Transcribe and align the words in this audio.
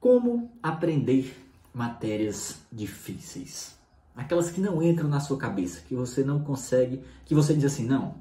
Como 0.00 0.50
aprender 0.62 1.36
matérias 1.74 2.62
difíceis? 2.72 3.78
Aquelas 4.16 4.50
que 4.50 4.58
não 4.58 4.82
entram 4.82 5.06
na 5.10 5.20
sua 5.20 5.36
cabeça, 5.36 5.82
que 5.86 5.94
você 5.94 6.24
não 6.24 6.42
consegue, 6.42 7.02
que 7.26 7.34
você 7.34 7.52
diz 7.52 7.66
assim: 7.66 7.86
não, 7.86 8.14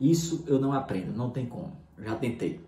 isso 0.00 0.44
eu 0.46 0.60
não 0.60 0.72
aprendo, 0.72 1.12
não 1.12 1.30
tem 1.30 1.44
como, 1.44 1.76
já 1.98 2.14
tentei. 2.14 2.60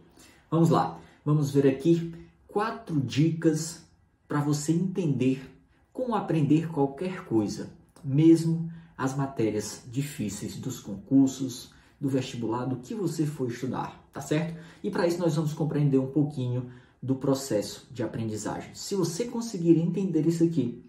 Vamos 0.51 0.71
lá, 0.71 0.99
vamos 1.25 1.53
ver 1.53 1.69
aqui 1.69 2.13
quatro 2.49 3.01
dicas 3.01 3.85
para 4.27 4.41
você 4.41 4.73
entender 4.73 5.49
como 5.93 6.17
aprender 6.17 6.69
qualquer 6.69 7.25
coisa, 7.25 7.71
mesmo 8.03 8.69
as 8.99 9.17
matérias 9.17 9.85
difíceis 9.87 10.57
dos 10.57 10.81
concursos, 10.81 11.71
do 12.01 12.09
vestibular, 12.09 12.65
do 12.65 12.79
que 12.79 12.97
você 12.97 13.27
for 13.27 13.49
estudar, 13.49 14.05
tá 14.13 14.21
certo? 14.21 14.59
E 14.83 14.91
para 14.91 15.07
isso 15.07 15.21
nós 15.21 15.37
vamos 15.37 15.53
compreender 15.53 15.99
um 15.99 16.11
pouquinho 16.11 16.69
do 17.03 17.15
processo 17.15 17.87
de 17.91 18.03
aprendizagem. 18.03 18.75
Se 18.75 18.95
você 18.95 19.27
conseguir 19.27 19.79
entender 19.79 20.27
isso 20.27 20.45
aqui, 20.45 20.83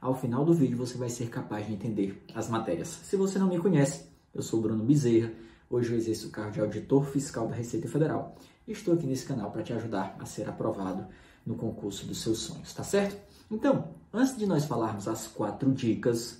ao 0.00 0.14
final 0.14 0.44
do 0.44 0.54
vídeo 0.54 0.76
você 0.76 0.96
vai 0.96 1.08
ser 1.08 1.28
capaz 1.28 1.66
de 1.66 1.72
entender 1.72 2.22
as 2.34 2.48
matérias. 2.48 2.88
Se 2.88 3.16
você 3.16 3.38
não 3.38 3.48
me 3.48 3.58
conhece, 3.58 4.04
eu 4.34 4.42
sou 4.42 4.60
Bruno 4.60 4.84
Bezerra, 4.84 5.32
hoje 5.68 5.92
eu 5.92 5.98
exerço 5.98 6.28
o 6.28 6.30
cargo 6.30 6.52
de 6.52 6.60
auditor 6.60 7.04
fiscal 7.04 7.46
da 7.46 7.54
Receita 7.54 7.88
Federal 7.88 8.36
e 8.66 8.72
estou 8.72 8.94
aqui 8.94 9.06
nesse 9.06 9.26
canal 9.26 9.50
para 9.50 9.62
te 9.62 9.72
ajudar 9.72 10.16
a 10.18 10.24
ser 10.24 10.48
aprovado 10.48 11.06
no 11.44 11.54
concurso 11.54 12.06
dos 12.06 12.20
seus 12.20 12.38
sonhos, 12.38 12.72
tá 12.72 12.82
certo? 12.82 13.16
Então, 13.50 13.88
antes 14.12 14.36
de 14.36 14.46
nós 14.46 14.64
falarmos 14.64 15.08
as 15.08 15.26
quatro 15.26 15.72
dicas, 15.72 16.38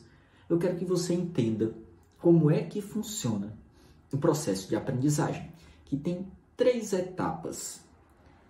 eu 0.48 0.58
quero 0.58 0.76
que 0.76 0.84
você 0.84 1.14
entenda 1.14 1.74
como 2.18 2.50
é 2.50 2.62
que 2.62 2.80
funciona 2.80 3.52
o 4.12 4.18
processo 4.18 4.68
de 4.68 4.76
aprendizagem, 4.76 5.50
que 5.84 5.96
tem 5.96 6.26
três 6.56 6.92
etapas. 6.92 7.80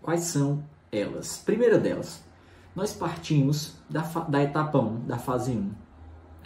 Quais 0.03 0.23
são 0.23 0.65
elas? 0.91 1.43
Primeira 1.45 1.79
delas, 1.79 2.23
nós 2.75 2.93
partimos 2.93 3.75
da, 3.89 4.03
da 4.03 4.43
etapa 4.43 4.79
1, 4.79 5.07
da 5.07 5.19
fase 5.19 5.53
1 5.53 5.71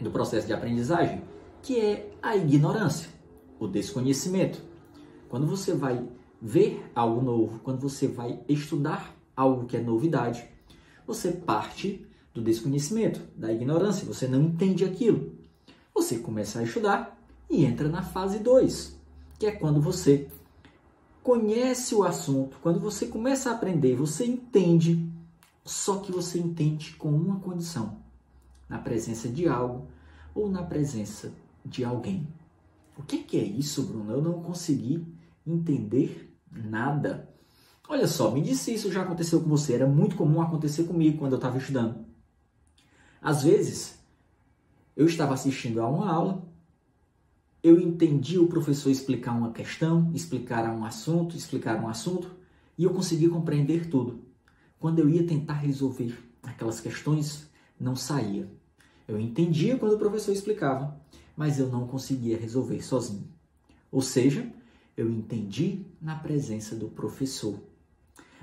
do 0.01 0.11
processo 0.11 0.47
de 0.47 0.53
aprendizagem, 0.53 1.23
que 1.63 1.79
é 1.79 2.11
a 2.21 2.37
ignorância, 2.37 3.09
o 3.59 3.69
desconhecimento. 3.69 4.61
Quando 5.29 5.47
você 5.47 5.73
vai 5.73 6.05
ver 6.43 6.85
algo 6.95 7.23
novo, 7.23 7.61
quando 7.61 7.81
você 7.81 8.09
vai 8.09 8.41
estudar 8.49 9.15
algo 9.37 9.67
que 9.67 9.77
é 9.77 9.81
novidade, 9.81 10.45
você 11.07 11.31
parte 11.31 12.07
do 12.33 12.43
desconhecimento, 12.43 13.21
da 13.37 13.53
ignorância, 13.53 14.07
você 14.07 14.27
não 14.27 14.43
entende 14.43 14.85
aquilo. 14.85 15.33
Você 15.95 16.19
começa 16.19 16.59
a 16.59 16.65
estudar 16.65 17.17
e 17.49 17.65
entra 17.65 17.89
na 17.89 18.03
fase 18.03 18.41
2, 18.41 18.99
que 19.39 19.47
é 19.47 19.53
quando 19.53 19.81
você 19.81 20.29
conhece 21.25 21.95
o 21.95 22.05
assunto, 22.05 22.59
quando 22.63 22.79
você 22.79 23.07
começa 23.07 23.51
a 23.51 23.55
aprender, 23.55 23.97
você 23.97 24.27
entende, 24.27 25.11
só 25.65 25.99
que 25.99 26.13
você 26.13 26.39
entende 26.39 26.95
com 26.97 27.09
uma 27.09 27.41
condição: 27.41 27.99
na 28.69 28.79
presença 28.79 29.27
de 29.29 29.49
algo 29.49 29.89
ou 30.35 30.51
na 30.51 30.63
presença 30.63 31.33
de 31.65 31.83
alguém. 31.83 32.29
O 32.97 33.03
que, 33.03 33.39
é 33.39 33.43
isso, 33.43 33.83
Bruno? 33.85 34.13
Eu 34.13 34.23
não 34.23 34.43
consegui 34.43 35.05
entender 35.47 36.33
nada. 36.53 37.29
Olha 37.89 38.07
só, 38.07 38.31
me 38.31 38.41
disse 38.41 38.65
se 38.65 38.75
isso 38.75 38.93
já 38.93 39.03
aconteceu 39.03 39.41
com 39.41 39.49
você. 39.49 39.75
Era 39.75 39.87
muito 39.87 40.17
comum 40.17 40.41
acontecer 40.41 40.85
comigo 40.85 41.19
quando 41.19 41.33
eu 41.33 41.39
estava 41.39 41.59
estudando. 41.59 42.05
Às 43.21 43.43
vezes, 43.43 43.99
eu 44.95 45.07
estava 45.07 45.35
assistindo 45.35 45.81
a 45.81 45.89
uma 45.89 46.13
aula, 46.13 46.47
eu 47.65 47.81
entendi 47.81 48.39
o 48.39 48.47
professor 48.47 48.91
explicar 48.91 49.33
uma 49.33 49.51
questão, 49.51 50.11
explicar 50.13 50.69
um 50.69 50.85
assunto, 50.85 51.35
explicar 51.35 51.83
um 51.83 51.89
assunto, 51.89 52.31
e 52.77 52.85
eu 52.85 52.91
consegui 52.91 53.27
compreender 53.27 53.89
tudo. 53.89 54.21
Quando 54.79 54.99
eu 54.99 55.09
ia 55.09 55.27
tentar 55.27 55.55
resolver 55.55 56.15
aquelas 56.43 56.79
questões, 56.79 57.49
não 57.81 57.97
saía. 57.97 58.47
Eu 59.09 59.19
entendia 59.19 59.79
quando 59.79 59.95
o 59.95 59.99
professor 59.99 60.33
explicava, 60.33 60.95
mas 61.35 61.59
eu 61.59 61.71
não 61.71 61.87
conseguia 61.87 62.37
resolver 62.37 62.83
sozinho. 62.83 63.27
Ou 63.91 64.03
seja, 64.03 64.47
eu 64.95 65.11
entendi 65.11 65.87
na 66.03 66.17
presença 66.17 66.77
do 66.77 66.89
professor. 66.91 67.59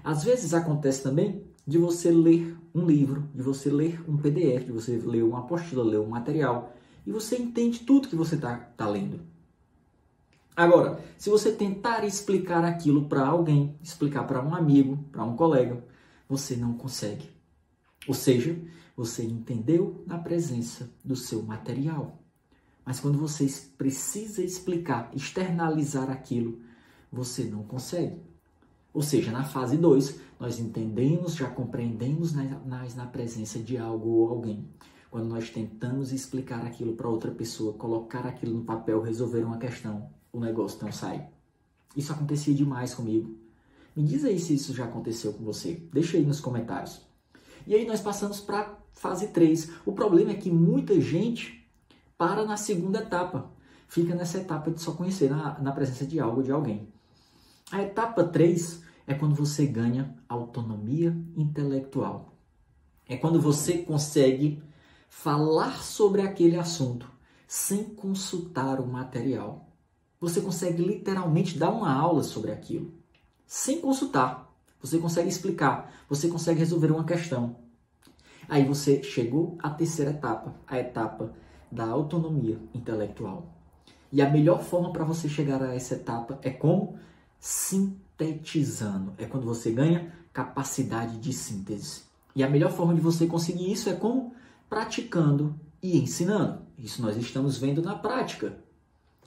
Às 0.03 0.23
vezes 0.23 0.51
acontece 0.51 1.03
também 1.03 1.44
de 1.67 1.78
você 1.78 2.09
ler 2.09 2.57
um 2.73 2.88
livro, 2.88 3.29
de 3.35 3.44
você 3.44 3.69
ler 3.69 4.03
um 4.09 4.17
PDF, 4.17 4.66
de 4.66 4.72
você 4.72 4.97
ler 4.97 5.23
uma 5.23 5.41
apostila, 5.41 5.84
ler 5.84 6.00
um 6.00 6.09
material, 6.09 6.75
e 7.06 7.12
você 7.12 7.38
entende 7.38 7.79
tudo 7.79 8.07
que 8.07 8.16
você 8.16 8.35
está 8.35 8.56
tá 8.56 8.88
lendo. 8.88 9.22
Agora, 10.56 11.03
se 11.17 11.29
você 11.29 11.51
tentar 11.51 12.03
explicar 12.03 12.63
aquilo 12.63 13.06
para 13.06 13.25
alguém, 13.25 13.75
explicar 13.81 14.25
para 14.25 14.44
um 14.44 14.53
amigo, 14.53 14.97
para 15.11 15.23
um 15.23 15.35
colega, 15.35 15.84
você 16.28 16.56
não 16.56 16.73
consegue. 16.73 17.29
Ou 18.07 18.13
seja, 18.13 18.59
você 18.95 19.23
entendeu 19.23 20.03
na 20.06 20.17
presença 20.17 20.90
do 21.03 21.16
seu 21.16 21.41
material. 21.41 22.19
Mas 22.85 23.00
quando 23.00 23.17
você 23.17 23.47
precisa 23.78 24.44
explicar, 24.44 25.11
externalizar 25.16 26.09
aquilo, 26.09 26.59
você 27.11 27.44
não 27.44 27.63
consegue. 27.63 28.19
Ou 28.94 29.01
seja, 29.01 29.31
na 29.31 29.44
fase 29.44 29.78
2, 29.78 30.19
nós 30.40 30.59
entendemos, 30.59 31.35
já 31.35 31.50
compreendemos, 31.50 32.34
mas 32.66 32.95
na 32.95 33.06
presença 33.06 33.59
de 33.59 33.78
algo 33.78 34.09
ou 34.09 34.29
alguém. 34.29 34.67
Quando 35.11 35.27
nós 35.27 35.49
tentamos 35.49 36.13
explicar 36.13 36.66
aquilo 36.66 36.94
para 36.95 37.09
outra 37.09 37.29
pessoa, 37.29 37.73
colocar 37.73 38.25
aquilo 38.25 38.55
no 38.55 38.63
papel, 38.63 39.01
resolver 39.01 39.44
uma 39.44 39.57
questão, 39.57 40.09
o 40.31 40.39
negócio 40.39 40.79
não 40.81 40.89
sai. 40.89 41.27
Isso 41.97 42.13
acontecia 42.13 42.55
demais 42.55 42.95
comigo. 42.95 43.35
Me 43.94 44.03
diz 44.03 44.23
aí 44.23 44.39
se 44.39 44.55
isso 44.55 44.73
já 44.73 44.85
aconteceu 44.85 45.33
com 45.33 45.44
você. 45.44 45.85
Deixa 45.91 46.16
aí 46.16 46.25
nos 46.25 46.39
comentários. 46.39 47.01
E 47.67 47.75
aí 47.75 47.85
nós 47.85 47.99
passamos 47.99 48.39
para 48.39 48.79
fase 48.94 49.27
3. 49.27 49.72
O 49.85 49.91
problema 49.91 50.31
é 50.31 50.35
que 50.35 50.49
muita 50.49 50.99
gente 51.01 51.67
para 52.17 52.45
na 52.45 52.55
segunda 52.55 52.99
etapa. 52.99 53.51
Fica 53.89 54.16
nessa 54.16 54.38
etapa 54.38 54.72
de 54.72 54.81
só 54.81 54.93
conhecer 54.93 55.29
na, 55.29 55.59
na 55.59 55.73
presença 55.73 56.05
de 56.05 56.22
algo, 56.22 56.41
de 56.41 56.53
alguém. 56.53 56.88
A 57.69 57.81
etapa 57.81 58.23
3 58.23 58.81
é 59.05 59.13
quando 59.13 59.35
você 59.35 59.66
ganha 59.66 60.16
autonomia 60.29 61.13
intelectual. 61.35 62.33
É 63.09 63.17
quando 63.17 63.41
você 63.41 63.79
consegue 63.79 64.63
falar 65.11 65.83
sobre 65.83 66.22
aquele 66.22 66.57
assunto 66.57 67.11
sem 67.45 67.83
consultar 67.83 68.79
o 68.79 68.88
material. 68.88 69.67
Você 70.22 70.39
consegue 70.39 70.81
literalmente 70.81 71.59
dar 71.59 71.69
uma 71.69 71.94
aula 71.94 72.23
sobre 72.23 72.49
aquilo 72.49 72.94
sem 73.45 73.81
consultar. 73.81 74.49
Você 74.81 74.97
consegue 74.97 75.27
explicar, 75.27 75.94
você 76.09 76.29
consegue 76.29 76.59
resolver 76.59 76.91
uma 76.91 77.03
questão. 77.03 77.57
Aí 78.47 78.66
você 78.66 79.03
chegou 79.03 79.57
à 79.61 79.69
terceira 79.69 80.11
etapa, 80.11 80.55
a 80.66 80.79
etapa 80.79 81.33
da 81.69 81.85
autonomia 81.85 82.57
intelectual. 82.73 83.53
E 84.11 84.22
a 84.22 84.29
melhor 84.29 84.63
forma 84.63 84.93
para 84.93 85.03
você 85.03 85.28
chegar 85.28 85.61
a 85.61 85.75
essa 85.75 85.95
etapa 85.95 86.39
é 86.41 86.49
como? 86.49 86.97
sintetizando. 87.38 89.13
É 89.17 89.25
quando 89.25 89.45
você 89.45 89.72
ganha 89.72 90.13
capacidade 90.31 91.17
de 91.17 91.33
síntese. 91.33 92.03
E 92.35 92.43
a 92.43 92.49
melhor 92.49 92.72
forma 92.72 92.93
de 92.93 93.01
você 93.01 93.25
conseguir 93.25 93.72
isso 93.72 93.89
é 93.89 93.93
como? 93.93 94.33
Praticando 94.72 95.59
e 95.84 95.98
ensinando. 95.98 96.62
Isso 96.78 97.02
nós 97.02 97.18
estamos 97.18 97.58
vendo 97.58 97.82
na 97.82 97.94
prática. 97.94 98.58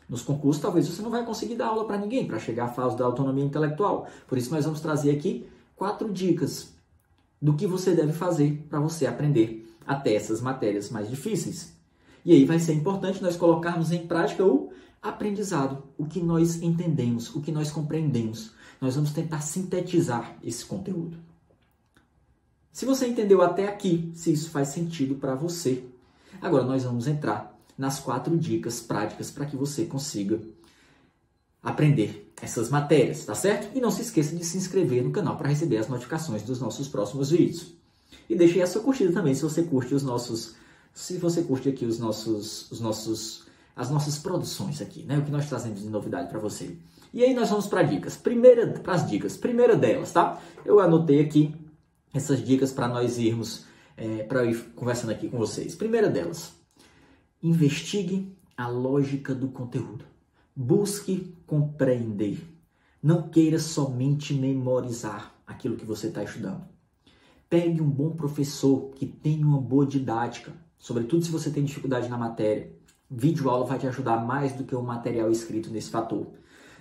Nos 0.09 0.23
concursos, 0.23 0.63
talvez 0.63 0.89
você 0.89 1.03
não 1.03 1.11
vai 1.11 1.23
conseguir 1.23 1.55
dar 1.55 1.67
aula 1.67 1.87
para 1.87 1.99
ninguém 1.99 2.27
para 2.27 2.39
chegar 2.39 2.65
à 2.65 2.69
fase 2.69 2.97
da 2.97 3.05
autonomia 3.05 3.45
intelectual. 3.45 4.09
Por 4.27 4.39
isso, 4.39 4.51
nós 4.51 4.65
vamos 4.65 4.81
trazer 4.81 5.11
aqui 5.11 5.47
quatro 5.77 6.11
dicas 6.11 6.73
do 7.43 7.53
que 7.53 7.67
você 7.67 7.95
deve 7.95 8.15
fazer 8.15 8.67
para 8.71 8.81
você 8.81 9.05
aprender 9.05 9.71
até 9.87 10.15
essas 10.15 10.41
matérias 10.41 10.89
mais 10.89 11.11
difíceis. 11.11 11.77
E 12.25 12.33
aí 12.33 12.47
vai 12.47 12.59
ser 12.59 12.73
importante 12.73 13.23
nós 13.23 13.37
colocarmos 13.37 13.93
em 13.93 14.07
prática 14.07 14.47
o 14.47 14.73
aprendizado, 15.03 15.83
o 15.99 16.07
que 16.07 16.23
nós 16.23 16.63
entendemos, 16.63 17.35
o 17.35 17.43
que 17.43 17.53
nós 17.53 17.71
compreendemos. 17.71 18.53
Nós 18.81 18.95
vamos 18.95 19.13
tentar 19.13 19.43
sintetizar 19.43 20.39
esse 20.43 20.65
conteúdo. 20.65 21.19
Se 22.75 22.85
você 22.85 23.07
entendeu 23.07 23.41
até 23.41 23.69
aqui, 23.69 24.11
se 24.17 24.33
isso 24.33 24.51
faz 24.51 24.67
sentido 24.67 25.15
para 25.15 25.37
você, 25.37 25.85
agora 26.43 26.65
nós 26.65 26.83
vamos 26.83 27.07
entrar 27.07 27.57
nas 27.79 28.01
quatro 28.01 28.37
dicas 28.37 28.81
práticas 28.81 29.31
para 29.31 29.47
que 29.47 29.57
você 29.57 29.85
consiga 29.85 30.41
aprender 31.63 32.33
essas 32.43 32.71
matérias, 32.71 33.25
tá 33.25 33.33
certo? 33.33 33.71
E 33.79 33.81
não 33.81 33.93
se 33.93 34.03
esqueça 34.03 34.35
de 34.35 34.45
se 34.45 34.59
inscrever 34.59 35.05
no 35.05 35.13
canal 35.13 35.37
para 35.37 35.51
receber 35.51 35.77
as 35.77 35.87
notificações 35.87 36.43
dos 36.43 36.61
nossos 36.61 36.89
próximos 36.89 37.31
vídeos. 37.31 37.77
E 38.29 38.35
deixe 38.35 38.61
a 38.61 38.67
sua 38.67 38.83
curtida 38.83 39.13
também 39.13 39.37
se 39.37 39.43
você 39.43 39.63
curte 39.63 39.95
os 39.95 40.03
nossos 40.03 40.57
se 40.93 41.17
você 41.19 41.43
curte 41.45 41.69
aqui 41.69 41.87
os 41.87 42.01
nossos 42.01 42.69
os 42.73 42.81
nossos 42.81 43.45
as 43.77 43.89
nossas 43.89 44.19
produções 44.19 44.83
aqui, 44.83 45.05
né? 45.05 45.17
O 45.19 45.23
que 45.23 45.31
nós 45.31 45.49
trazemos 45.49 45.81
de 45.81 45.89
novidade 45.89 46.29
para 46.29 46.41
você. 46.41 46.77
E 47.13 47.23
aí 47.23 47.35
nós 47.35 47.51
vamos 47.51 47.69
para 47.69 47.85
dicas. 47.85 48.17
Primeira, 48.17 48.67
para 48.67 48.95
as 48.95 49.09
dicas. 49.09 49.37
Primeira 49.37 49.77
delas, 49.77 50.11
tá? 50.11 50.43
Eu 50.65 50.81
anotei 50.81 51.21
aqui 51.21 51.55
essas 52.15 52.43
dicas 52.43 52.73
para 52.73 52.87
nós 52.87 53.19
irmos, 53.19 53.67
é, 53.97 54.23
para 54.23 54.45
ir 54.45 54.57
conversando 54.77 55.11
aqui 55.11 55.29
com 55.29 55.37
vocês. 55.37 55.75
Primeira 55.75 56.09
delas, 56.09 56.53
investigue 57.43 58.33
a 58.57 58.69
lógica 58.69 59.35
do 59.35 59.49
conteúdo. 59.49 60.05
Busque 60.55 61.35
compreender. 61.45 62.39
Não 63.03 63.29
queira 63.29 63.59
somente 63.59 64.33
memorizar 64.33 65.35
aquilo 65.45 65.77
que 65.77 65.85
você 65.85 66.07
está 66.07 66.23
estudando. 66.23 66.63
Pegue 67.51 67.83
um 67.83 67.91
bom 67.91 68.11
professor 68.11 68.93
que 68.95 69.07
tenha 69.07 69.45
uma 69.45 69.61
boa 69.61 69.85
didática, 69.85 70.53
sobretudo 70.79 71.25
se 71.25 71.31
você 71.31 71.51
tem 71.51 71.65
dificuldade 71.65 72.09
na 72.09 72.17
matéria. 72.17 72.73
Vídeo 73.11 73.51
aula 73.51 73.67
vai 73.67 73.79
te 73.79 73.87
ajudar 73.87 74.25
mais 74.25 74.53
do 74.53 74.65
que 74.65 74.75
o 74.75 74.83
material 74.83 75.31
escrito 75.31 75.71
nesse 75.71 75.91
fator. 75.91 76.29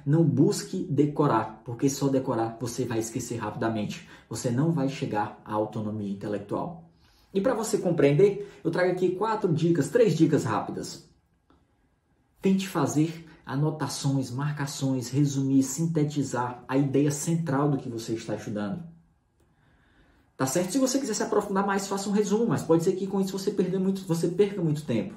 Não 0.06 0.24
busque 0.24 0.86
decorar, 0.90 1.62
porque 1.64 1.90
só 1.90 2.08
decorar 2.08 2.58
você 2.60 2.86
vai 2.86 3.00
esquecer 3.00 3.38
rapidamente. 3.38 4.08
Você 4.30 4.52
não 4.52 4.72
vai 4.72 4.90
chegar 4.90 5.42
à 5.46 5.54
autonomia 5.54 6.12
intelectual. 6.12 6.90
E 7.34 7.42
para 7.42 7.54
você 7.54 7.78
compreender, 7.78 8.60
eu 8.64 8.70
trago 8.70 8.92
aqui 8.92 9.16
quatro 9.16 9.52
dicas, 9.52 9.90
três 9.90 10.16
dicas 10.16 10.44
rápidas. 10.44 11.10
Tente 12.42 12.68
fazer 12.68 13.26
anotações, 13.46 14.30
marcações, 14.30 15.10
resumir, 15.10 15.64
sintetizar 15.64 16.64
a 16.68 16.78
ideia 16.78 17.12
central 17.12 17.72
do 17.72 17.78
que 17.78 17.90
você 17.90 18.14
está 18.14 18.36
estudando. 18.36 18.84
Tá 20.36 20.46
certo? 20.46 20.72
Se 20.72 20.78
você 20.78 21.00
quiser 21.00 21.14
se 21.14 21.24
aprofundar 21.24 21.66
mais, 21.66 21.88
faça 21.88 22.10
um 22.10 22.14
resumo, 22.14 22.48
mas 22.48 22.64
pode 22.64 22.84
ser 22.84 22.94
que 22.94 23.08
com 23.08 23.22
isso 23.22 23.38
você, 23.38 23.52
perder 23.52 23.80
muito, 23.80 24.06
você 24.06 24.28
perca 24.28 24.62
muito 24.62 24.86
tempo. 24.86 25.16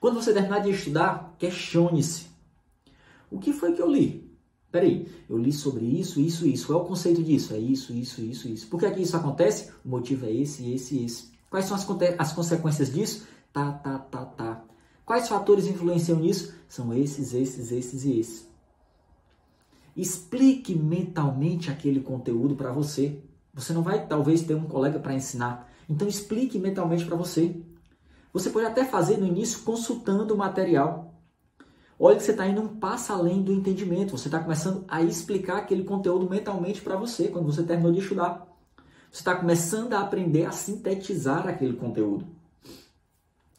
Quando 0.00 0.14
você 0.14 0.32
terminar 0.32 0.60
de 0.60 0.70
estudar, 0.70 1.34
questione-se. 1.38 2.31
O 3.32 3.38
que 3.38 3.52
foi 3.52 3.72
que 3.72 3.80
eu 3.80 3.90
li? 3.90 4.30
Peraí, 4.70 5.08
eu 5.28 5.36
li 5.36 5.52
sobre 5.52 5.84
isso, 5.84 6.20
isso, 6.20 6.46
isso. 6.46 6.66
Qual 6.66 6.80
é 6.80 6.82
o 6.82 6.86
conceito 6.86 7.22
disso? 7.22 7.54
É 7.54 7.58
isso, 7.58 7.92
isso, 7.92 8.20
isso, 8.22 8.48
isso. 8.48 8.66
Por 8.68 8.78
que, 8.78 8.86
é 8.86 8.90
que 8.90 9.02
isso 9.02 9.16
acontece? 9.16 9.70
O 9.84 9.88
motivo 9.88 10.26
é 10.26 10.32
esse, 10.32 10.70
esse, 10.72 11.04
esse. 11.04 11.32
Quais 11.50 11.66
são 11.66 11.76
as, 11.76 11.86
as 12.18 12.32
consequências 12.32 12.92
disso? 12.92 13.26
Tá, 13.52 13.72
tá, 13.72 13.98
tá, 13.98 14.24
tá. 14.24 14.64
Quais 15.04 15.28
fatores 15.28 15.66
influenciam 15.66 16.18
nisso? 16.18 16.54
São 16.68 16.94
esses, 16.94 17.34
esses, 17.34 17.72
esses 17.72 18.04
e 18.04 18.18
esses. 18.18 18.48
Explique 19.94 20.74
mentalmente 20.74 21.70
aquele 21.70 22.00
conteúdo 22.00 22.56
para 22.56 22.72
você. 22.72 23.18
Você 23.52 23.74
não 23.74 23.82
vai 23.82 24.06
talvez 24.06 24.42
ter 24.42 24.54
um 24.54 24.64
colega 24.64 24.98
para 24.98 25.14
ensinar. 25.14 25.70
Então 25.88 26.08
explique 26.08 26.58
mentalmente 26.58 27.04
para 27.04 27.16
você. 27.16 27.60
Você 28.32 28.48
pode 28.48 28.64
até 28.64 28.86
fazer 28.86 29.18
no 29.18 29.26
início 29.26 29.60
consultando 29.60 30.32
o 30.32 30.38
material. 30.38 31.11
Olha 32.04 32.16
que 32.16 32.24
você 32.24 32.32
está 32.32 32.48
indo 32.48 32.60
um 32.60 32.66
passo 32.66 33.12
além 33.12 33.44
do 33.44 33.52
entendimento. 33.52 34.18
Você 34.18 34.26
está 34.26 34.40
começando 34.40 34.84
a 34.88 35.00
explicar 35.02 35.58
aquele 35.58 35.84
conteúdo 35.84 36.28
mentalmente 36.28 36.82
para 36.82 36.96
você 36.96 37.28
quando 37.28 37.46
você 37.46 37.62
terminou 37.62 37.92
de 37.92 38.00
estudar. 38.00 38.44
Você 39.08 39.20
está 39.20 39.36
começando 39.36 39.92
a 39.92 40.00
aprender 40.00 40.44
a 40.44 40.50
sintetizar 40.50 41.46
aquele 41.46 41.74
conteúdo. 41.74 42.26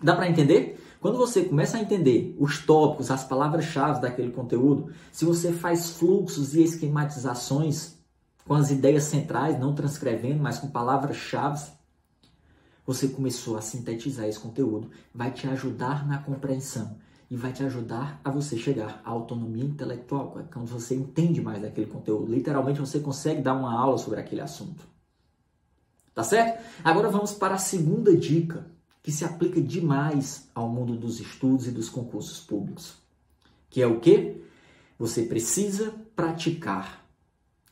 Dá 0.04 0.14
para 0.14 0.28
entender? 0.28 0.78
Quando 1.00 1.18
você 1.18 1.46
começa 1.46 1.78
a 1.78 1.80
entender 1.80 2.36
os 2.38 2.60
tópicos, 2.60 3.10
as 3.12 3.24
palavras-chave 3.24 4.02
daquele 4.02 4.34
conteúdo, 4.34 4.92
se 5.10 5.24
você 5.24 5.54
faz 5.54 5.92
fluxos 5.92 6.54
e 6.54 6.64
esquematizações 6.64 7.96
com 8.46 8.56
as 8.56 8.70
ideias 8.70 9.06
centrais, 9.06 9.58
não 9.58 9.74
transcrevendo, 9.74 10.44
mas 10.44 10.60
com 10.60 10.70
palavras-chave, 10.70 11.72
você 12.86 13.08
começou 13.08 13.56
a 13.56 13.62
sintetizar 13.62 14.28
esse 14.28 14.40
conteúdo, 14.40 14.92
vai 15.16 15.32
te 15.32 15.48
ajudar 15.48 16.06
na 16.06 16.18
compreensão 16.18 16.98
e 17.34 17.36
vai 17.36 17.52
te 17.52 17.64
ajudar 17.64 18.22
a 18.24 18.30
você 18.30 18.56
chegar 18.56 19.02
à 19.04 19.10
autonomia 19.10 19.64
intelectual, 19.66 20.38
é 20.40 20.44
quando 20.44 20.68
você 20.68 20.94
entende 20.94 21.42
mais 21.42 21.60
daquele 21.60 21.88
conteúdo. 21.88 22.32
Literalmente 22.32 22.80
você 22.80 23.00
consegue 23.00 23.42
dar 23.42 23.56
uma 23.56 23.74
aula 23.74 23.98
sobre 23.98 24.20
aquele 24.20 24.40
assunto. 24.40 24.88
Tá 26.14 26.24
certo? 26.24 26.64
Agora 26.84 27.10
vamos 27.10 27.32
para 27.34 27.56
a 27.56 27.58
segunda 27.58 28.16
dica 28.16 28.68
que 29.02 29.12
se 29.12 29.26
aplica 29.26 29.60
demais 29.60 30.48
ao 30.54 30.70
mundo 30.70 30.96
dos 30.96 31.20
estudos 31.20 31.66
e 31.66 31.72
dos 31.72 31.90
concursos 31.90 32.40
públicos, 32.40 32.98
que 33.68 33.82
é 33.82 33.88
o 33.88 34.00
que? 34.00 34.40
Você 35.00 35.24
precisa 35.24 35.92
praticar. 36.16 37.04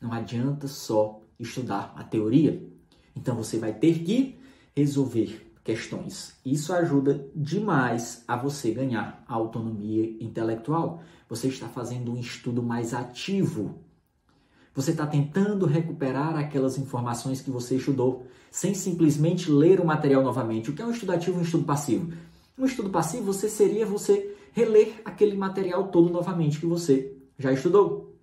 Não 0.00 0.12
adianta 0.12 0.66
só 0.66 1.20
estudar 1.38 1.94
a 1.96 2.02
teoria. 2.02 2.68
Então 3.14 3.36
você 3.36 3.60
vai 3.60 3.72
ter 3.72 4.00
que 4.00 4.40
resolver 4.74 5.51
questões. 5.64 6.34
Isso 6.44 6.72
ajuda 6.72 7.26
demais 7.34 8.24
a 8.26 8.36
você 8.36 8.72
ganhar 8.72 9.24
autonomia 9.28 10.16
intelectual. 10.20 11.02
Você 11.28 11.48
está 11.48 11.68
fazendo 11.68 12.12
um 12.12 12.16
estudo 12.16 12.62
mais 12.62 12.92
ativo 12.92 13.82
você 14.74 14.92
está 14.92 15.06
tentando 15.06 15.66
recuperar 15.66 16.36
aquelas 16.36 16.78
informações 16.78 17.42
que 17.42 17.50
você 17.50 17.76
estudou, 17.76 18.26
sem 18.50 18.72
simplesmente 18.72 19.50
ler 19.50 19.80
o 19.80 19.84
material 19.84 20.22
novamente. 20.22 20.70
O 20.70 20.72
que 20.74 20.80
é 20.80 20.86
um 20.86 20.90
estudo 20.90 21.12
ativo 21.12 21.36
e 21.36 21.40
um 21.40 21.44
estudo 21.44 21.64
passivo? 21.64 22.12
Um 22.56 22.64
estudo 22.64 22.88
passivo 22.88 23.24
você 23.24 23.48
seria 23.48 23.84
você 23.84 24.34
reler 24.52 25.02
aquele 25.04 25.36
material 25.36 25.88
todo 25.88 26.10
novamente 26.10 26.58
que 26.58 26.66
você 26.66 27.14
já 27.38 27.52
estudou. 27.52 28.16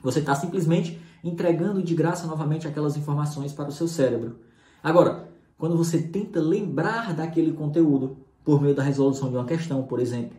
Você 0.00 0.20
está 0.20 0.34
simplesmente 0.36 1.00
entregando 1.24 1.82
de 1.82 1.94
graça 1.94 2.26
novamente 2.26 2.68
aquelas 2.68 2.96
informações 2.96 3.52
para 3.52 3.68
o 3.68 3.72
seu 3.72 3.88
cérebro. 3.88 4.38
Agora, 4.82 5.28
quando 5.58 5.76
você 5.76 6.02
tenta 6.02 6.40
lembrar 6.40 7.14
daquele 7.14 7.52
conteúdo 7.52 8.16
por 8.44 8.60
meio 8.60 8.74
da 8.74 8.82
resolução 8.82 9.30
de 9.30 9.36
uma 9.36 9.44
questão, 9.44 9.82
por 9.82 9.98
exemplo, 9.98 10.36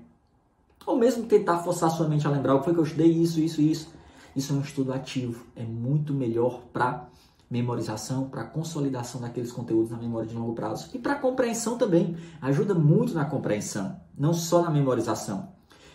ou 0.86 0.98
mesmo 0.98 1.26
tentar 1.26 1.60
forçar 1.60 1.92
sua 1.92 2.08
mente 2.08 2.26
a 2.26 2.30
lembrar 2.30 2.56
o 2.56 2.60
que 2.60 2.66
foi 2.66 2.74
que 2.74 2.80
eu 2.80 2.84
estudei, 2.84 3.12
isso, 3.12 3.40
isso, 3.40 3.62
isso, 3.62 3.90
isso 4.36 4.54
é 4.54 4.56
um 4.56 4.62
estudo 4.62 4.94
ativo, 4.94 5.46
é 5.56 5.64
muito 5.64 6.14
melhor 6.14 6.62
para 6.72 7.10
memorização, 7.50 8.30
para 8.30 8.44
consolidação 8.44 9.22
daqueles 9.22 9.52
conteúdos 9.52 9.92
na 9.92 9.98
memória 9.98 10.28
de 10.28 10.36
longo 10.36 10.54
prazo 10.54 10.90
e 10.94 11.00
para 11.00 11.16
compreensão 11.16 11.78
também. 11.78 12.18
Ajuda 12.42 12.74
muito 12.74 13.14
na 13.14 13.26
compreensão, 13.26 14.00
não 14.18 14.34
só 14.34 14.62
na 14.62 14.70
memorização. 14.70 15.50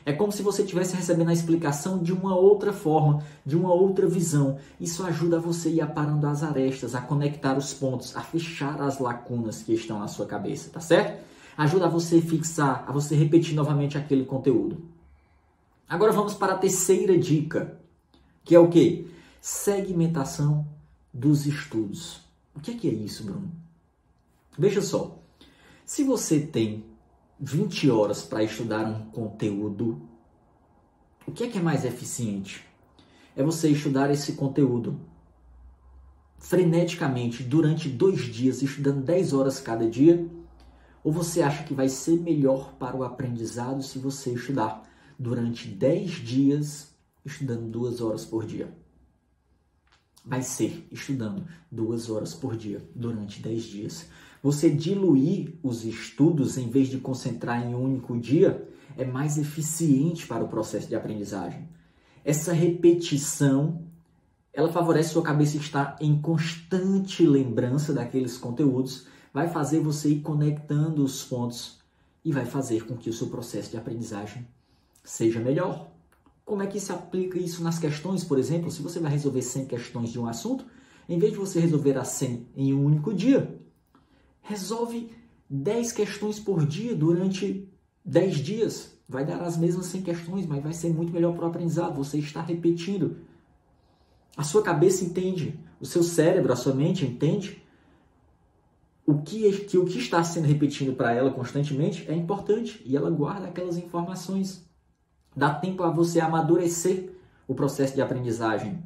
É 0.05 0.13
como 0.13 0.33
se 0.33 0.43
você 0.43 0.63
estivesse 0.63 0.97
recebendo 0.97 1.29
a 1.29 1.33
explicação 1.33 2.03
de 2.03 2.13
uma 2.13 2.35
outra 2.35 2.73
forma, 2.73 3.25
de 3.45 3.57
uma 3.57 3.73
outra 3.73 4.07
visão. 4.07 4.59
Isso 4.81 5.05
ajuda 5.05 5.39
você 5.39 5.69
a 5.69 5.73
ir 5.73 5.81
aparando 5.81 6.27
as 6.27 6.43
arestas, 6.43 6.95
a 6.95 7.01
conectar 7.01 7.57
os 7.57 7.73
pontos, 7.73 8.17
a 8.17 8.21
fechar 8.21 8.81
as 8.81 8.99
lacunas 8.99 9.63
que 9.63 9.73
estão 9.73 9.99
na 9.99 10.09
sua 10.09 10.27
cabeça, 10.27 10.71
tá 10.71 10.81
certo? 10.81 11.23
Ajuda 11.57 11.87
a 11.87 11.89
você 11.89 12.21
fixar, 12.21 12.85
a 12.87 12.93
você 12.93 13.15
repetir 13.15 13.55
novamente 13.55 13.97
aquele 13.97 14.25
conteúdo. 14.25 14.83
Agora 15.89 16.13
vamos 16.13 16.35
para 16.35 16.55
a 16.55 16.59
terceira 16.59 17.17
dica 17.19 17.79
que 18.45 18.55
é 18.55 18.59
o 18.59 18.69
que? 18.69 19.11
Segmentação 19.41 20.67
dos 21.13 21.47
estudos. 21.47 22.21
O 22.55 22.61
que 22.61 22.73
é, 22.73 22.75
que 22.75 22.89
é 22.89 22.93
isso, 22.93 23.25
Bruno? 23.25 23.51
Veja 24.59 24.83
só, 24.83 25.19
se 25.85 26.03
você 26.03 26.41
tem 26.41 26.85
20 27.45 27.91
horas 27.91 28.23
para 28.23 28.45
estudar 28.45 28.87
um 28.87 29.11
conteúdo, 29.11 30.01
o 31.27 31.33
que 31.33 31.43
é 31.43 31.49
que 31.49 31.59
é 31.59 31.61
mais 31.61 31.85
eficiente? 31.85 32.65
É 33.35 33.43
você 33.43 33.69
estudar 33.69 34.13
esse 34.13 34.35
conteúdo 34.35 35.01
freneticamente 36.39 37.43
durante 37.43 37.89
dois 37.89 38.21
dias, 38.21 38.63
estudando 38.63 39.03
10 39.03 39.33
horas 39.33 39.59
cada 39.59 39.91
dia? 39.91 40.25
Ou 41.03 41.11
você 41.11 41.43
acha 41.43 41.65
que 41.65 41.75
vai 41.75 41.89
ser 41.89 42.21
melhor 42.21 42.75
para 42.75 42.97
o 42.97 43.03
aprendizado 43.03 43.83
se 43.83 43.99
você 43.99 44.35
estudar 44.35 44.89
durante 45.19 45.67
10 45.67 46.11
dias 46.13 46.95
estudando 47.25 47.69
duas 47.69 48.01
horas 48.01 48.25
por 48.25 48.47
dia. 48.47 48.73
Vai 50.25 50.43
ser 50.43 50.87
estudando 50.93 51.45
duas 51.69 52.09
horas 52.09 52.35
por 52.35 52.57
dia 52.57 52.89
durante 52.95 53.43
dez 53.43 53.65
dias. 53.65 54.07
Você 54.43 54.69
diluir 54.69 55.55
os 55.63 55.85
estudos 55.85 56.59
em 56.59 56.69
vez 56.69 56.89
de 56.89 56.99
concentrar 56.99 57.65
em 57.65 57.75
um 57.75 57.85
único 57.85 58.19
dia 58.19 58.69
é 58.97 59.05
mais 59.05 59.39
eficiente 59.39 60.27
para 60.27 60.43
o 60.43 60.49
processo 60.49 60.89
de 60.89 60.97
aprendizagem. 60.97 61.69
Essa 62.25 62.53
repetição 62.53 63.85
ela 64.53 64.71
favorece 64.71 65.11
sua 65.11 65.23
cabeça 65.23 65.57
estar 65.57 65.97
em 66.01 66.21
constante 66.21 67.25
lembrança 67.25 67.93
daqueles 67.95 68.37
conteúdos, 68.37 69.07
vai 69.33 69.49
fazer 69.49 69.81
você 69.81 70.11
ir 70.11 70.21
conectando 70.21 71.03
os 71.03 71.25
pontos 71.25 71.79
e 72.25 72.31
vai 72.31 72.45
fazer 72.45 72.85
com 72.85 72.97
que 72.97 73.09
o 73.09 73.13
seu 73.13 73.29
processo 73.29 73.71
de 73.71 73.79
aprendizagem 73.79 74.47
seja 75.03 75.41
melhor. 75.41 75.91
Como 76.45 76.63
é 76.63 76.67
que 76.67 76.79
se 76.79 76.93
aplica 76.93 77.39
isso 77.39 77.63
nas 77.63 77.79
questões, 77.79 78.25
por 78.25 78.39
exemplo? 78.39 78.71
Se 78.71 78.83
você 78.83 79.01
vai 79.01 79.11
resolver 79.11 79.41
100 79.41 79.67
questões 79.67 80.11
de 80.11 80.21
um 80.21 80.27
assunto, 80.27 80.67
em 81.09 81.19
vez 81.19 81.33
de 81.33 81.39
você 81.39 81.59
resolver 81.59 81.97
as 81.97 82.09
100 82.09 82.49
em 82.55 82.75
um 82.75 82.85
único 82.85 83.15
dia, 83.15 83.59
resolve 84.43 85.11
10 85.49 85.93
questões 85.93 86.39
por 86.39 86.67
dia 86.67 86.95
durante 86.95 87.69
10 88.05 88.37
dias. 88.39 88.99
Vai 89.09 89.25
dar 89.25 89.43
as 89.43 89.57
mesmas 89.57 89.87
100 89.87 90.03
questões, 90.03 90.47
mas 90.47 90.63
vai 90.63 90.73
ser 90.73 90.91
muito 90.91 91.13
melhor 91.13 91.35
para 91.35 91.45
o 91.45 91.49
aprendizado. 91.49 91.97
Você 91.97 92.19
está 92.19 92.43
repetindo. 92.43 93.19
A 94.37 94.43
sua 94.43 94.63
cabeça 94.63 95.05
entende, 95.05 95.59
o 95.81 95.87
seu 95.87 96.03
cérebro, 96.03 96.53
a 96.53 96.57
sua 96.57 96.75
mente 96.75 97.05
entende 97.05 97.63
o 99.05 99.19
que, 99.19 99.51
que 99.65 99.77
o 99.77 99.85
que 99.85 99.99
está 99.99 100.23
sendo 100.23 100.47
repetido 100.47 100.93
para 100.95 101.13
ela 101.13 101.31
constantemente 101.31 102.09
é 102.09 102.15
importante 102.15 102.81
e 102.87 102.97
ela 102.97 103.11
guarda 103.11 103.49
aquelas 103.49 103.77
informações. 103.77 104.65
Dá 105.37 105.53
tempo 105.53 105.83
a 105.83 105.91
você 105.91 106.21
amadurecer 106.21 107.11
o 107.47 107.55
processo 107.55 107.95
de 107.95 108.01
aprendizagem. 108.01 108.83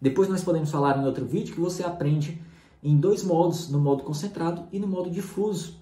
Depois 0.00 0.28
nós 0.28 0.42
podemos 0.42 0.70
falar 0.70 0.98
em 0.98 1.04
outro 1.04 1.26
vídeo 1.26 1.54
que 1.54 1.60
você 1.60 1.84
aprende 1.84 2.40
em 2.82 2.96
dois 2.96 3.22
modos, 3.22 3.68
no 3.68 3.78
modo 3.78 4.02
concentrado 4.02 4.66
e 4.72 4.78
no 4.78 4.86
modo 4.86 5.10
difuso. 5.10 5.76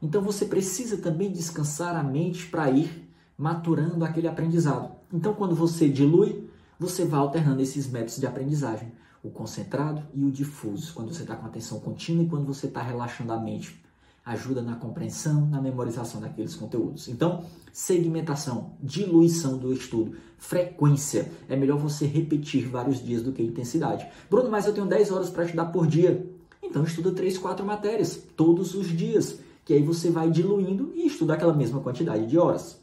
Então 0.00 0.22
você 0.22 0.44
precisa 0.44 0.96
também 0.96 1.30
descansar 1.30 1.96
a 1.96 2.02
mente 2.02 2.46
para 2.46 2.70
ir 2.70 3.10
maturando 3.36 4.04
aquele 4.04 4.28
aprendizado. 4.28 4.92
Então 5.12 5.34
quando 5.34 5.54
você 5.54 5.88
dilui, 5.88 6.48
você 6.78 7.04
vai 7.04 7.20
alternando 7.20 7.60
esses 7.60 7.88
métodos 7.88 8.18
de 8.18 8.26
aprendizagem. 8.26 8.92
o 9.20 9.30
concentrado 9.30 10.02
e 10.14 10.24
o 10.24 10.30
difuso, 10.30 10.94
quando 10.94 11.12
você 11.12 11.22
está 11.22 11.34
com 11.34 11.44
atenção 11.44 11.80
contínua 11.80 12.22
e 12.22 12.28
quando 12.28 12.46
você 12.46 12.66
está 12.66 12.80
relaxando 12.80 13.32
a 13.32 13.38
mente. 13.38 13.82
Ajuda 14.24 14.62
na 14.62 14.76
compreensão, 14.76 15.46
na 15.46 15.60
memorização 15.60 16.20
daqueles 16.20 16.54
conteúdos. 16.54 17.08
Então, 17.08 17.44
segmentação, 17.72 18.74
diluição 18.80 19.58
do 19.58 19.72
estudo, 19.72 20.16
frequência. 20.36 21.32
É 21.48 21.56
melhor 21.56 21.78
você 21.78 22.06
repetir 22.06 22.68
vários 22.68 23.02
dias 23.04 23.22
do 23.22 23.32
que 23.32 23.42
intensidade. 23.42 24.06
Bruno, 24.30 24.50
mas 24.50 24.66
eu 24.66 24.74
tenho 24.74 24.86
10 24.86 25.10
horas 25.10 25.30
para 25.30 25.44
estudar 25.44 25.66
por 25.66 25.86
dia. 25.86 26.30
Então, 26.68 26.84
estuda 26.84 27.12
3, 27.12 27.38
4 27.38 27.64
matérias 27.64 28.22
todos 28.36 28.74
os 28.74 28.88
dias, 28.88 29.40
que 29.64 29.72
aí 29.72 29.82
você 29.82 30.10
vai 30.10 30.30
diluindo 30.30 30.92
e 30.94 31.06
estuda 31.06 31.34
aquela 31.34 31.54
mesma 31.54 31.80
quantidade 31.80 32.26
de 32.26 32.38
horas. 32.38 32.78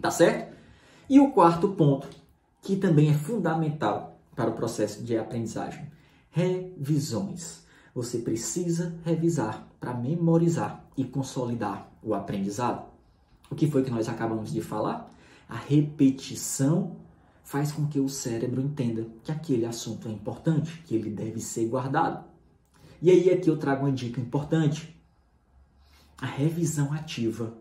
Tá 0.00 0.10
certo? 0.10 0.54
E 1.08 1.20
o 1.20 1.30
quarto 1.30 1.68
ponto, 1.68 2.08
que 2.60 2.76
também 2.76 3.10
é 3.10 3.14
fundamental 3.14 4.18
para 4.34 4.50
o 4.50 4.54
processo 4.54 5.02
de 5.02 5.16
aprendizagem, 5.16 5.86
revisões. 6.30 7.62
Você 7.94 8.18
precisa 8.18 8.94
revisar 9.04 9.68
para 9.78 9.94
memorizar 9.94 10.84
e 10.96 11.04
consolidar 11.04 11.88
o 12.02 12.14
aprendizado. 12.14 12.86
O 13.48 13.54
que 13.54 13.70
foi 13.70 13.84
que 13.84 13.90
nós 13.90 14.08
acabamos 14.08 14.52
de 14.52 14.60
falar? 14.60 15.08
A 15.48 15.56
repetição 15.56 16.96
faz 17.44 17.70
com 17.70 17.86
que 17.86 18.00
o 18.00 18.08
cérebro 18.08 18.60
entenda 18.60 19.06
que 19.22 19.30
aquele 19.30 19.66
assunto 19.66 20.08
é 20.08 20.10
importante, 20.10 20.82
que 20.86 20.96
ele 20.96 21.10
deve 21.10 21.38
ser 21.38 21.66
guardado. 21.66 22.24
E 23.04 23.10
aí 23.10 23.28
aqui 23.28 23.50
eu 23.50 23.58
trago 23.58 23.84
uma 23.84 23.92
dica 23.92 24.18
importante. 24.18 24.98
A 26.16 26.24
revisão 26.24 26.90
ativa, 26.90 27.52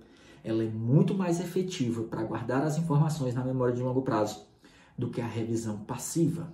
ela 0.41 0.63
é 0.63 0.69
muito 0.69 1.13
mais 1.13 1.41
efetiva 1.41 2.01
para 2.03 2.23
guardar 2.23 2.63
as 2.63 2.77
informações 2.77 3.35
na 3.35 3.43
memória 3.43 3.75
de 3.75 3.81
longo 3.81 4.03
prazo 4.03 4.45
do 4.97 5.09
que 5.09 5.19
a 5.19 5.27
revisão 5.27 5.79
passiva. 5.79 6.47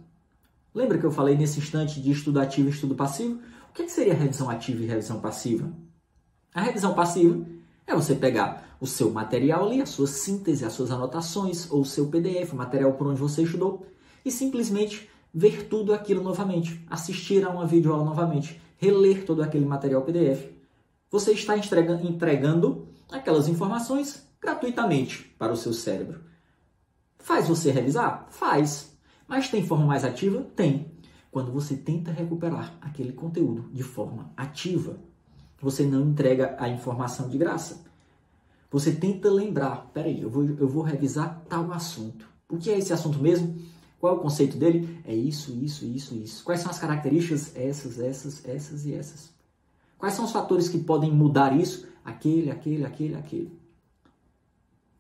Lembra 0.74 0.98
que 0.98 1.06
eu 1.06 1.12
falei 1.12 1.38
nesse 1.38 1.60
instante 1.60 2.02
de 2.02 2.10
estudo 2.10 2.40
ativo 2.40 2.68
e 2.68 2.72
estudo 2.72 2.96
passivo? 2.96 3.40
O 3.70 3.74
que 3.74 3.88
seria 3.88 4.16
revisão 4.16 4.50
ativa 4.50 4.82
e 4.82 4.88
revisão 4.88 5.22
passiva? 5.22 5.72
A 6.52 6.62
revisão 6.64 6.96
passiva 6.96 7.46
é 7.86 7.94
você 7.94 8.16
pegar 8.16 8.76
o 8.82 8.88
seu 8.88 9.12
material 9.12 9.68
ali, 9.68 9.84
a 9.84 9.86
sua 9.86 10.08
síntese, 10.08 10.66
as 10.66 10.74
suas 10.74 10.90
anotações, 10.90 11.70
ou 11.70 11.82
o 11.82 11.86
seu 11.86 12.08
PDF, 12.08 12.54
o 12.54 12.56
material 12.56 12.94
por 12.94 13.06
onde 13.06 13.22
você 13.22 13.44
estudou, 13.44 13.86
e 14.26 14.32
simplesmente 14.32 15.08
ver 15.32 15.68
tudo 15.68 15.94
aquilo 15.94 16.24
novamente, 16.24 16.84
assistir 16.90 17.46
a 17.46 17.52
uma 17.52 17.68
videoaula 17.68 18.04
novamente, 18.04 18.60
reler 18.80 19.26
todo 19.26 19.44
aquele 19.44 19.66
material 19.66 20.02
PDF. 20.02 20.50
Você 21.12 21.34
está 21.34 21.56
entregando 21.58 22.88
aquelas 23.12 23.48
informações 23.48 24.28
gratuitamente 24.42 25.36
para 25.38 25.54
o 25.54 25.58
seu 25.58 25.74
cérebro. 25.74 26.22
Faz 27.20 27.48
você 27.48 27.72
revisar? 27.72 28.28
Faz. 28.32 28.98
Mas 29.28 29.50
tem 29.50 29.66
forma 29.66 29.86
mais 29.86 30.04
ativa? 30.04 30.42
Tem. 30.56 30.92
Quando 31.30 31.52
você 31.52 31.76
tenta 31.76 32.12
recuperar 32.12 32.76
aquele 32.82 33.12
conteúdo 33.12 33.70
de 33.72 33.84
forma 33.84 34.32
ativa, 34.36 34.98
você 35.62 35.84
não 35.84 36.10
entrega 36.10 36.56
a 36.58 36.68
informação 36.70 37.30
de 37.30 37.38
graça. 37.38 37.84
Você 38.72 38.92
tenta 38.92 39.30
lembrar, 39.30 39.90
peraí, 39.94 40.22
eu 40.22 40.30
vou, 40.30 40.44
eu 40.44 40.68
vou 40.68 40.84
revisar 40.84 41.44
tal 41.50 41.72
assunto. 41.72 42.26
O 42.48 42.58
que 42.58 42.72
é 42.72 42.78
esse 42.78 42.94
assunto 42.94 43.20
mesmo? 43.20 43.60
Qual 44.00 44.16
é 44.16 44.18
o 44.18 44.22
conceito 44.22 44.58
dele? 44.58 45.02
É 45.06 45.14
isso, 45.14 45.52
isso, 45.54 45.86
isso, 45.86 46.16
isso. 46.16 46.44
Quais 46.44 46.62
são 46.62 46.72
as 46.72 46.80
características? 46.80 47.56
Essas, 47.56 48.00
essas, 48.00 48.46
essas 48.46 48.86
e 48.86 48.94
essas. 48.94 49.30
Quais 49.98 50.14
são 50.14 50.26
os 50.26 50.32
fatores 50.32 50.70
que 50.70 50.78
podem 50.78 51.12
mudar 51.12 51.56
isso? 51.56 51.88
Aquele, 52.04 52.50
aquele, 52.50 52.86
aquele, 52.86 53.16
aquele. 53.16 53.60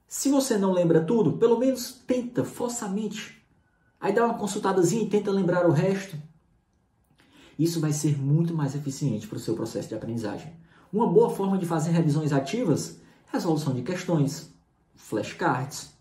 Se 0.08 0.29
você 0.29 0.58
não 0.58 0.74
lembra 0.74 1.01
tudo, 1.03 1.38
pelo 1.38 1.58
menos 1.58 1.94
tenta, 2.06 2.44
força 2.44 2.86
a 2.86 2.89
mente. 2.89 3.41
Aí 4.01 4.12
dá 4.12 4.25
uma 4.25 4.38
consultadazinha 4.38 5.03
e 5.03 5.10
tenta 5.10 5.32
lembrar 5.32 5.65
o 5.65 5.72
resto. 5.72 6.18
Isso 7.58 7.79
vai 7.79 7.94
ser 7.94 8.18
muito 8.18 8.53
mais 8.53 8.75
eficiente 8.75 9.27
para 9.27 9.38
o 9.38 9.39
seu 9.39 9.56
processo 9.56 9.89
de 9.89 9.96
aprendizagem. 9.96 10.53
Uma 10.91 11.08
boa 11.08 11.29
forma 11.29 11.58
de 11.58 11.65
fazer 11.65 11.91
revisões 11.91 12.34
ativas 12.34 13.00
resolução 13.32 13.74
de 13.74 13.82
questões, 13.82 14.51
flashcards, 14.96 15.91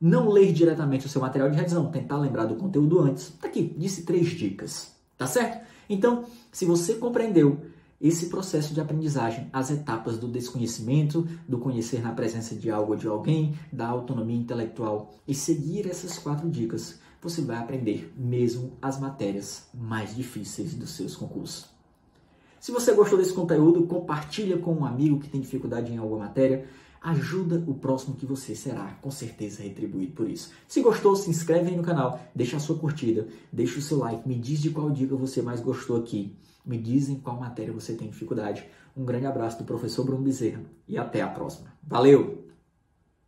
não 0.00 0.30
ler 0.30 0.52
diretamente 0.52 1.06
o 1.06 1.08
seu 1.08 1.20
material 1.20 1.50
de 1.50 1.56
revisão, 1.56 1.90
tentar 1.90 2.18
lembrar 2.18 2.46
do 2.46 2.56
conteúdo 2.56 3.00
antes. 3.00 3.30
Tá 3.40 3.48
aqui, 3.48 3.74
disse 3.76 4.02
três 4.02 4.28
dicas, 4.28 4.92
tá 5.16 5.26
certo? 5.26 5.64
Então, 5.88 6.24
se 6.52 6.64
você 6.64 6.94
compreendeu 6.94 7.60
esse 8.00 8.26
processo 8.26 8.74
de 8.74 8.80
aprendizagem, 8.80 9.48
as 9.52 9.70
etapas 9.70 10.18
do 10.18 10.28
desconhecimento, 10.28 11.26
do 11.48 11.58
conhecer 11.58 12.02
na 12.02 12.12
presença 12.12 12.54
de 12.54 12.70
algo 12.70 12.92
ou 12.92 12.98
de 12.98 13.06
alguém, 13.06 13.58
da 13.72 13.88
autonomia 13.88 14.36
intelectual 14.36 15.14
e 15.26 15.34
seguir 15.34 15.88
essas 15.88 16.18
quatro 16.18 16.48
dicas, 16.50 17.00
você 17.22 17.40
vai 17.40 17.56
aprender 17.56 18.12
mesmo 18.16 18.72
as 18.80 19.00
matérias 19.00 19.66
mais 19.72 20.14
difíceis 20.14 20.74
dos 20.74 20.90
seus 20.90 21.16
concursos. 21.16 21.66
Se 22.60 22.70
você 22.72 22.92
gostou 22.92 23.18
desse 23.18 23.32
conteúdo, 23.32 23.86
compartilha 23.86 24.58
com 24.58 24.74
um 24.74 24.84
amigo 24.84 25.20
que 25.20 25.28
tem 25.28 25.40
dificuldade 25.40 25.92
em 25.92 25.98
alguma 25.98 26.26
matéria 26.26 26.66
ajuda 27.06 27.62
o 27.68 27.74
próximo 27.74 28.16
que 28.16 28.26
você 28.26 28.56
será 28.56 28.98
com 29.00 29.12
certeza 29.12 29.62
retribuído 29.62 30.12
por 30.12 30.28
isso. 30.28 30.50
Se 30.66 30.82
gostou, 30.82 31.14
se 31.14 31.30
inscreve 31.30 31.70
aí 31.70 31.76
no 31.76 31.82
canal, 31.84 32.20
deixa 32.34 32.56
a 32.56 32.60
sua 32.60 32.76
curtida, 32.76 33.28
deixa 33.52 33.78
o 33.78 33.82
seu 33.82 33.98
like, 33.98 34.28
me 34.28 34.34
diz 34.34 34.60
de 34.60 34.70
qual 34.70 34.90
dica 34.90 35.14
você 35.14 35.40
mais 35.40 35.60
gostou 35.60 35.96
aqui, 35.96 36.36
me 36.64 36.76
diz 36.76 37.08
em 37.08 37.14
qual 37.14 37.38
matéria 37.38 37.72
você 37.72 37.94
tem 37.94 38.08
dificuldade. 38.08 38.66
Um 38.96 39.04
grande 39.04 39.26
abraço 39.26 39.58
do 39.58 39.64
professor 39.64 40.04
Bruno 40.04 40.24
Bezerra 40.24 40.60
e 40.88 40.98
até 40.98 41.22
a 41.22 41.28
próxima. 41.28 41.72
Valeu! 41.80 42.45